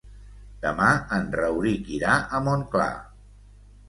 Demà 0.61 0.85
en 1.17 1.27
Rauric 1.39 1.91
irà 1.97 2.15
a 2.39 2.39
Montclar. 2.47 2.89